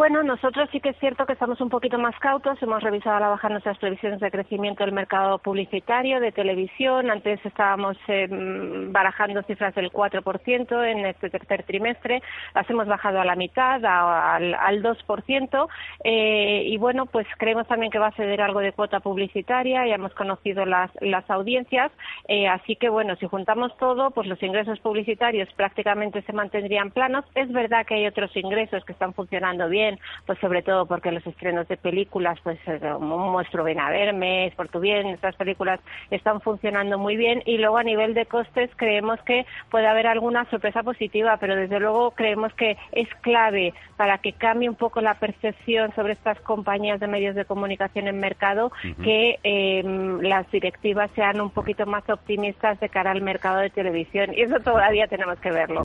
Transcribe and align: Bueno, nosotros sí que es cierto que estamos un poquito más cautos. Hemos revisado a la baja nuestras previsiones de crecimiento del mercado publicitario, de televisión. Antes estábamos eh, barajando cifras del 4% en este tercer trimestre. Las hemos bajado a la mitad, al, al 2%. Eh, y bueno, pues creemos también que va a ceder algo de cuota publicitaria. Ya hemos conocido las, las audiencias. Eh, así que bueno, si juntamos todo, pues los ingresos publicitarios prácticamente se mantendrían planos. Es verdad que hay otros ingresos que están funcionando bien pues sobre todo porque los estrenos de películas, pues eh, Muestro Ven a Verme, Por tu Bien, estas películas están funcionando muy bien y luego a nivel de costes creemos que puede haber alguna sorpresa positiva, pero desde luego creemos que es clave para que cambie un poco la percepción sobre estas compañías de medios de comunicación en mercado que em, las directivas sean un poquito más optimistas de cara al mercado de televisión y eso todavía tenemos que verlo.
Bueno, 0.00 0.22
nosotros 0.22 0.66
sí 0.72 0.80
que 0.80 0.88
es 0.88 0.98
cierto 0.98 1.26
que 1.26 1.34
estamos 1.34 1.60
un 1.60 1.68
poquito 1.68 1.98
más 1.98 2.18
cautos. 2.20 2.56
Hemos 2.62 2.82
revisado 2.82 3.16
a 3.16 3.20
la 3.20 3.28
baja 3.28 3.50
nuestras 3.50 3.76
previsiones 3.76 4.18
de 4.18 4.30
crecimiento 4.30 4.82
del 4.82 4.94
mercado 4.94 5.36
publicitario, 5.36 6.20
de 6.20 6.32
televisión. 6.32 7.10
Antes 7.10 7.38
estábamos 7.44 7.98
eh, 8.08 8.26
barajando 8.30 9.42
cifras 9.42 9.74
del 9.74 9.92
4% 9.92 10.90
en 10.90 11.04
este 11.04 11.28
tercer 11.28 11.64
trimestre. 11.64 12.22
Las 12.54 12.70
hemos 12.70 12.86
bajado 12.86 13.20
a 13.20 13.26
la 13.26 13.36
mitad, 13.36 13.84
al, 13.84 14.54
al 14.54 14.82
2%. 14.82 15.68
Eh, 16.04 16.62
y 16.64 16.78
bueno, 16.78 17.04
pues 17.04 17.26
creemos 17.36 17.68
también 17.68 17.92
que 17.92 17.98
va 17.98 18.06
a 18.06 18.16
ceder 18.16 18.40
algo 18.40 18.60
de 18.60 18.72
cuota 18.72 19.00
publicitaria. 19.00 19.86
Ya 19.86 19.96
hemos 19.96 20.14
conocido 20.14 20.64
las, 20.64 20.90
las 21.02 21.28
audiencias. 21.28 21.92
Eh, 22.26 22.48
así 22.48 22.74
que 22.76 22.88
bueno, 22.88 23.16
si 23.16 23.26
juntamos 23.26 23.76
todo, 23.76 24.12
pues 24.12 24.26
los 24.26 24.42
ingresos 24.42 24.80
publicitarios 24.80 25.52
prácticamente 25.52 26.22
se 26.22 26.32
mantendrían 26.32 26.90
planos. 26.90 27.26
Es 27.34 27.52
verdad 27.52 27.84
que 27.84 27.96
hay 27.96 28.06
otros 28.06 28.34
ingresos 28.34 28.82
que 28.86 28.92
están 28.92 29.12
funcionando 29.12 29.68
bien 29.68 29.89
pues 30.26 30.38
sobre 30.38 30.62
todo 30.62 30.86
porque 30.86 31.12
los 31.12 31.26
estrenos 31.26 31.66
de 31.68 31.76
películas, 31.76 32.38
pues 32.42 32.58
eh, 32.66 32.80
Muestro 33.00 33.64
Ven 33.64 33.80
a 33.80 33.90
Verme, 33.90 34.52
Por 34.56 34.68
tu 34.68 34.80
Bien, 34.80 35.06
estas 35.08 35.36
películas 35.36 35.80
están 36.10 36.40
funcionando 36.40 36.98
muy 36.98 37.16
bien 37.16 37.42
y 37.46 37.58
luego 37.58 37.78
a 37.78 37.82
nivel 37.82 38.14
de 38.14 38.26
costes 38.26 38.70
creemos 38.76 39.20
que 39.22 39.46
puede 39.70 39.86
haber 39.86 40.06
alguna 40.06 40.44
sorpresa 40.50 40.82
positiva, 40.82 41.36
pero 41.38 41.56
desde 41.56 41.80
luego 41.80 42.12
creemos 42.12 42.52
que 42.54 42.76
es 42.92 43.08
clave 43.22 43.74
para 43.96 44.18
que 44.18 44.32
cambie 44.32 44.68
un 44.68 44.76
poco 44.76 45.00
la 45.00 45.14
percepción 45.14 45.94
sobre 45.94 46.14
estas 46.14 46.40
compañías 46.40 47.00
de 47.00 47.06
medios 47.06 47.34
de 47.34 47.44
comunicación 47.44 48.08
en 48.08 48.18
mercado 48.18 48.72
que 49.02 49.38
em, 49.42 50.20
las 50.20 50.50
directivas 50.50 51.10
sean 51.14 51.40
un 51.40 51.50
poquito 51.50 51.86
más 51.86 52.08
optimistas 52.08 52.80
de 52.80 52.88
cara 52.88 53.10
al 53.10 53.22
mercado 53.22 53.58
de 53.58 53.70
televisión 53.70 54.32
y 54.34 54.42
eso 54.42 54.58
todavía 54.60 55.06
tenemos 55.06 55.38
que 55.40 55.50
verlo. 55.50 55.78